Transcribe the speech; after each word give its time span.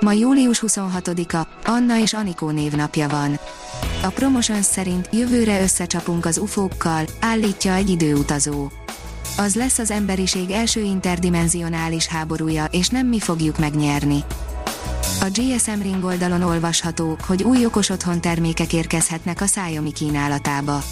Ma 0.00 0.12
július 0.12 0.62
26-a, 0.66 1.46
Anna 1.64 1.98
és 1.98 2.12
Anikó 2.12 2.50
névnapja 2.50 3.08
van. 3.08 3.38
A 4.02 4.08
Promotions 4.08 4.64
szerint 4.64 5.08
jövőre 5.12 5.62
összecsapunk 5.62 6.26
az 6.26 6.38
ufókkal, 6.38 7.04
állítja 7.20 7.74
egy 7.74 7.90
időutazó. 7.90 8.68
Az 9.36 9.54
lesz 9.54 9.78
az 9.78 9.90
emberiség 9.90 10.50
első 10.50 10.80
interdimenzionális 10.80 12.06
háborúja, 12.06 12.64
és 12.70 12.88
nem 12.88 13.06
mi 13.06 13.18
fogjuk 13.18 13.58
megnyerni. 13.58 14.24
A 15.20 15.26
GSM 15.32 15.80
Ring 15.82 16.04
oldalon 16.04 16.42
olvasható, 16.42 17.16
hogy 17.26 17.42
új 17.42 17.64
okos 17.64 17.88
otthon 17.88 18.20
termékek 18.20 18.72
érkezhetnek 18.72 19.40
a 19.40 19.44
Xiaomi 19.44 19.92
kínálatába. 19.92 20.82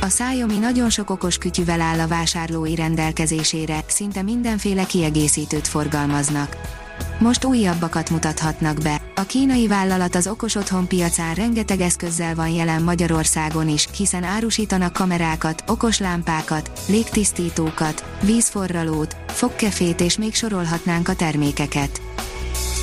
A 0.00 0.06
Xiaomi 0.06 0.58
nagyon 0.58 0.90
sok 0.90 1.10
okos 1.10 1.38
kütyüvel 1.38 1.80
áll 1.80 2.00
a 2.00 2.08
vásárlói 2.08 2.74
rendelkezésére, 2.74 3.84
szinte 3.86 4.22
mindenféle 4.22 4.84
kiegészítőt 4.84 5.68
forgalmaznak. 5.68 6.79
Most 7.20 7.44
újabbakat 7.44 8.10
mutathatnak 8.10 8.78
be. 8.82 9.00
A 9.14 9.22
kínai 9.22 9.66
vállalat 9.66 10.14
az 10.14 10.26
okos 10.26 10.54
otthon 10.54 10.86
piacán 10.86 11.34
rengeteg 11.34 11.80
eszközzel 11.80 12.34
van 12.34 12.48
jelen 12.48 12.82
Magyarországon 12.82 13.68
is, 13.68 13.88
hiszen 13.96 14.22
árusítanak 14.24 14.92
kamerákat, 14.92 15.64
okos 15.66 15.98
lámpákat, 15.98 16.70
légtisztítókat, 16.88 18.04
vízforralót, 18.22 19.16
fogkefét 19.26 20.00
és 20.00 20.18
még 20.18 20.34
sorolhatnánk 20.34 21.08
a 21.08 21.14
termékeket. 21.14 22.00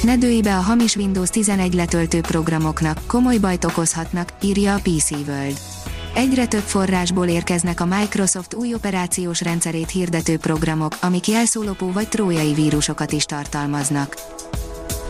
Ne 0.03 0.17
dőj 0.17 0.41
be 0.41 0.55
a 0.55 0.61
hamis 0.61 0.95
Windows 0.95 1.29
11 1.29 1.73
letöltő 1.73 2.21
programoknak, 2.21 2.99
komoly 3.07 3.37
bajt 3.37 3.65
okozhatnak, 3.65 4.33
írja 4.41 4.73
a 4.73 4.79
PC 4.83 5.11
World. 5.11 5.76
Egyre 6.17 6.45
több 6.45 6.61
forrásból 6.61 7.27
érkeznek 7.27 7.79
a 7.79 7.85
Microsoft 7.85 8.53
új 8.53 8.73
operációs 8.73 9.41
rendszerét 9.41 9.89
hirdető 9.89 10.37
programok, 10.37 10.97
amik 11.01 11.27
jelszólopó 11.27 11.91
vagy 11.91 12.09
trójai 12.09 12.53
vírusokat 12.53 13.11
is 13.11 13.23
tartalmaznak. 13.23 14.15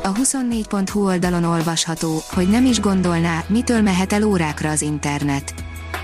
A 0.04 0.12
24.hu 0.12 1.06
oldalon 1.06 1.44
olvasható, 1.44 2.22
hogy 2.30 2.50
nem 2.50 2.66
is 2.66 2.80
gondolná, 2.80 3.44
mitől 3.48 3.82
mehet 3.82 4.14
el 4.14 4.24
órákra 4.24 4.70
az 4.70 4.82
internet. 4.82 5.54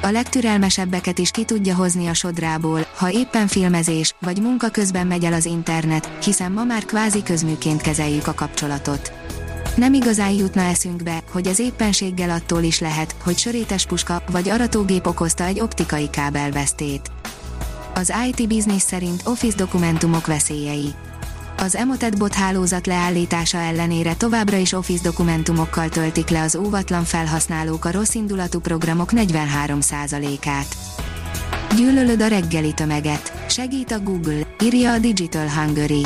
A 0.01 0.07
legtürelmesebbeket 0.07 1.19
is 1.19 1.31
ki 1.31 1.43
tudja 1.43 1.75
hozni 1.75 2.07
a 2.07 2.13
sodrából, 2.13 2.87
ha 2.95 3.11
éppen 3.11 3.47
filmezés, 3.47 4.15
vagy 4.19 4.41
munka 4.41 4.69
közben 4.69 5.07
megy 5.07 5.23
el 5.23 5.33
az 5.33 5.45
internet, 5.45 6.23
hiszen 6.23 6.51
ma 6.51 6.63
már 6.63 6.85
kvázi 6.85 7.23
közműként 7.23 7.81
kezeljük 7.81 8.27
a 8.27 8.33
kapcsolatot. 8.33 9.11
Nem 9.75 9.93
igazán 9.93 10.31
jutna 10.31 10.61
eszünkbe, 10.61 11.23
hogy 11.31 11.47
ez 11.47 11.59
éppenséggel 11.59 12.29
attól 12.29 12.63
is 12.63 12.79
lehet, 12.79 13.15
hogy 13.23 13.37
sörétes 13.37 13.85
puska 13.85 14.23
vagy 14.31 14.49
aratógép 14.49 15.05
okozta 15.05 15.43
egy 15.43 15.59
optikai 15.59 16.09
kábelvesztét. 16.09 17.11
Az 17.93 18.13
IT 18.27 18.47
Business 18.47 18.81
szerint 18.81 19.21
Office 19.25 19.57
dokumentumok 19.57 20.27
veszélyei. 20.27 20.93
Az 21.57 21.75
Emotet 21.75 22.17
bot 22.17 22.33
hálózat 22.33 22.87
leállítása 22.87 23.57
ellenére 23.57 24.15
továbbra 24.15 24.57
is 24.57 24.73
Office 24.73 25.03
dokumentumokkal 25.03 25.89
töltik 25.89 26.29
le 26.29 26.41
az 26.41 26.55
óvatlan 26.55 27.03
felhasználók 27.03 27.85
a 27.85 27.91
rosszindulatú 27.91 28.59
programok 28.59 29.09
43%-át. 29.13 30.75
Gyűlölöd 31.75 32.21
a 32.21 32.27
reggeli 32.27 32.73
tömeget. 32.73 33.33
Segít 33.49 33.91
a 33.91 33.99
Google, 33.99 34.41
írja 34.63 34.91
a 34.91 34.99
Digital 34.99 35.49
Hungary. 35.49 36.05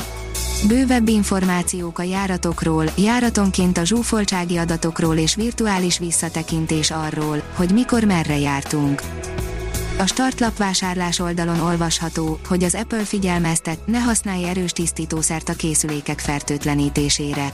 Bővebb 0.65 1.07
információk 1.07 1.99
a 1.99 2.03
járatokról, 2.03 2.85
járatonként 2.97 3.77
a 3.77 3.85
zsúfoltsági 3.85 4.57
adatokról 4.57 5.17
és 5.17 5.35
virtuális 5.35 5.99
visszatekintés 5.99 6.91
arról, 6.91 7.43
hogy 7.55 7.71
mikor 7.71 8.03
merre 8.03 8.37
jártunk. 8.37 9.01
A 9.97 10.05
startlap 10.05 10.57
vásárlás 10.57 11.19
oldalon 11.19 11.59
olvasható, 11.59 12.39
hogy 12.47 12.63
az 12.63 12.75
Apple 12.75 13.03
figyelmeztet, 13.03 13.79
ne 13.85 13.99
használj 13.99 14.49
erős 14.49 14.71
tisztítószert 14.71 15.49
a 15.49 15.53
készülékek 15.53 16.19
fertőtlenítésére. 16.19 17.53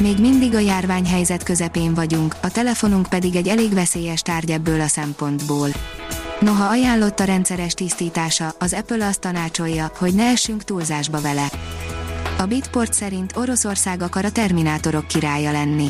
Még 0.00 0.18
mindig 0.18 0.54
a 0.54 0.58
járványhelyzet 0.58 1.42
közepén 1.42 1.94
vagyunk, 1.94 2.36
a 2.42 2.50
telefonunk 2.50 3.08
pedig 3.08 3.36
egy 3.36 3.48
elég 3.48 3.74
veszélyes 3.74 4.20
tárgy 4.20 4.50
ebből 4.50 4.80
a 4.80 4.88
szempontból. 4.88 5.68
Noha 6.40 6.68
ajánlott 6.68 7.20
a 7.20 7.24
rendszeres 7.24 7.74
tisztítása, 7.74 8.54
az 8.58 8.72
Apple 8.72 9.06
azt 9.06 9.20
tanácsolja, 9.20 9.92
hogy 9.98 10.14
ne 10.14 10.24
essünk 10.24 10.64
túlzásba 10.64 11.20
vele. 11.20 11.48
A 12.38 12.46
Bitport 12.46 12.92
szerint 12.92 13.36
Oroszország 13.36 14.02
akar 14.02 14.24
a 14.24 14.30
terminátorok 14.30 15.06
királya 15.06 15.52
lenni. 15.52 15.88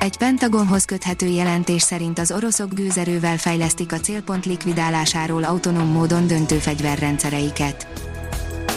Egy 0.00 0.16
Pentagonhoz 0.16 0.84
köthető 0.84 1.26
jelentés 1.26 1.82
szerint 1.82 2.18
az 2.18 2.32
oroszok 2.32 2.74
gőzerővel 2.74 3.36
fejlesztik 3.38 3.92
a 3.92 4.00
célpont 4.00 4.46
likvidálásáról 4.46 5.44
autonóm 5.44 5.88
módon 5.88 6.26
döntő 6.26 6.56
fegyverrendszereiket. 6.58 7.86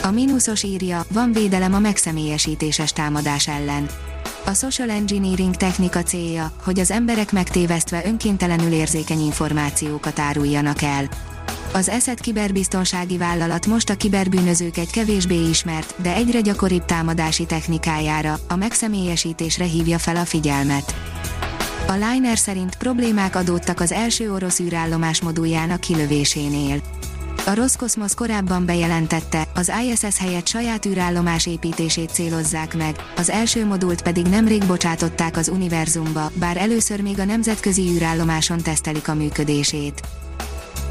A 0.04 0.12
mínuszos 0.12 0.64
írja, 0.64 1.06
van 1.12 1.32
védelem 1.32 1.74
a 1.74 1.80
megszemélyesítéses 1.80 2.94
támadás 2.94 3.48
ellen. 3.48 3.90
A 4.46 4.54
social 4.54 4.90
engineering 4.90 5.56
technika 5.56 6.04
célja, 6.04 6.52
hogy 6.64 6.80
az 6.80 6.92
emberek 6.92 7.32
megtévesztve 7.32 8.02
önkéntelenül 8.06 8.72
érzékeny 8.72 9.20
információkat 9.20 10.20
áruljanak 10.20 10.82
el. 10.82 11.08
Az 11.74 11.90
ESET 11.90 12.20
kiberbiztonsági 12.20 13.18
vállalat 13.18 13.66
most 13.66 13.90
a 13.90 13.96
kiberbűnözők 13.96 14.78
egy 14.78 14.90
kevésbé 14.90 15.50
ismert, 15.50 15.94
de 16.02 16.14
egyre 16.14 16.40
gyakoribb 16.40 16.86
támadási 16.86 17.46
technikájára, 17.46 18.40
a 18.48 18.56
megszemélyesítésre 18.56 19.64
hívja 19.64 19.98
fel 19.98 20.16
a 20.16 20.26
figyelmet. 20.26 20.96
A 21.88 21.92
Liner 21.92 22.38
szerint 22.38 22.76
problémák 22.76 23.36
adódtak 23.36 23.80
az 23.80 23.92
első 23.92 24.34
orosz 24.34 24.60
űrállomás 24.60 25.22
moduljának 25.22 25.80
kilövésénél. 25.80 26.82
A 27.46 27.54
Roskosmos 27.54 28.14
korábban 28.14 28.66
bejelentette, 28.66 29.48
az 29.56 29.72
ISS 29.84 30.18
helyett 30.18 30.48
saját 30.48 30.86
űrállomás 30.86 31.46
építését 31.46 32.10
célozzák 32.10 32.76
meg, 32.78 32.96
az 33.18 33.30
első 33.30 33.66
modult 33.66 34.02
pedig 34.02 34.26
nemrég 34.26 34.66
bocsátották 34.66 35.38
az 35.38 35.48
univerzumba, 35.48 36.32
bár 36.34 36.58
először 36.58 37.02
még 37.02 37.20
a 37.20 37.26
nemzetközi 37.26 37.82
űrállomáson 37.82 38.62
tesztelik 38.62 39.08
a 39.08 39.14
működését. 39.14 40.02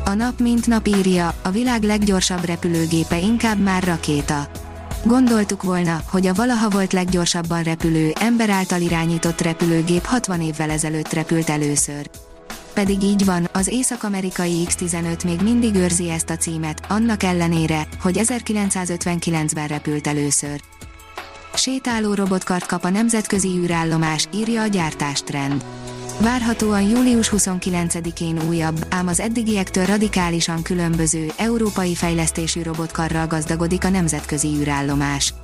A 0.04 0.14
nap 0.14 0.40
mint 0.40 0.66
nap 0.66 0.86
írja, 0.86 1.34
a 1.42 1.50
világ 1.50 1.82
leggyorsabb 1.82 2.44
repülőgépe 2.44 3.18
inkább 3.18 3.58
már 3.58 3.82
rakéta. 3.82 4.50
Gondoltuk 5.04 5.62
volna, 5.62 6.02
hogy 6.10 6.26
a 6.26 6.34
valaha 6.34 6.68
volt 6.68 6.92
leggyorsabban 6.92 7.62
repülő, 7.62 8.12
ember 8.20 8.50
által 8.50 8.80
irányított 8.80 9.40
repülőgép 9.40 10.04
60 10.04 10.40
évvel 10.40 10.70
ezelőtt 10.70 11.12
repült 11.12 11.48
először. 11.50 12.10
Pedig 12.74 13.02
így 13.02 13.24
van, 13.24 13.48
az 13.52 13.68
észak-amerikai 13.68 14.64
X-15 14.66 15.24
még 15.24 15.40
mindig 15.40 15.74
őrzi 15.74 16.10
ezt 16.10 16.30
a 16.30 16.36
címet, 16.36 16.80
annak 16.88 17.22
ellenére, 17.22 17.86
hogy 18.00 18.20
1959-ben 18.22 19.66
repült 19.66 20.06
először. 20.06 20.60
Sétáló 21.54 22.14
robotkart 22.14 22.66
kap 22.66 22.84
a 22.84 22.90
nemzetközi 22.90 23.48
űrállomás, 23.48 24.28
írja 24.34 24.62
a 24.62 24.66
gyártástrend. 24.66 25.64
Várhatóan 26.20 26.82
július 26.82 27.30
29-én 27.36 28.48
újabb, 28.48 28.86
ám 28.88 29.06
az 29.06 29.20
eddigiektől 29.20 29.84
radikálisan 29.84 30.62
különböző, 30.62 31.32
európai 31.36 31.94
fejlesztésű 31.94 32.62
robotkarral 32.62 33.26
gazdagodik 33.26 33.84
a 33.84 33.88
nemzetközi 33.88 34.48
űrállomás. 34.48 35.34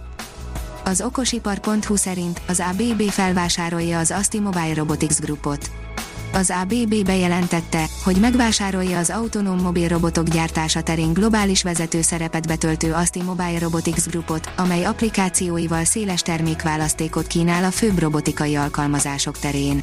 Az 0.85 1.01
okosipar.hu 1.01 1.97
szerint 1.97 2.41
az 2.49 2.63
ABB 2.71 3.03
felvásárolja 3.03 3.99
az 3.99 4.11
Asti 4.11 4.41
Mobile 4.41 4.75
Robotics 4.75 5.17
Groupot. 5.17 5.71
Az 6.33 6.53
ABB 6.63 7.05
bejelentette, 7.05 7.85
hogy 8.05 8.17
megvásárolja 8.17 8.99
az 8.99 9.11
autonóm 9.11 9.61
mobil 9.61 9.89
robotok 9.89 10.29
gyártása 10.29 10.83
terén 10.83 11.13
globális 11.13 11.63
vezető 11.63 12.03
szerepet 12.03 12.47
betöltő 12.47 12.93
Asti 12.93 13.23
Mobile 13.23 13.59
Robotics 13.59 14.05
Groupot, 14.07 14.53
amely 14.57 14.85
applikációival 14.85 15.85
széles 15.85 16.23
termékválasztékot 16.23 17.27
kínál 17.27 17.65
a 17.65 17.71
főbb 17.71 17.99
robotikai 17.99 18.57
alkalmazások 18.57 19.39
terén. 19.39 19.83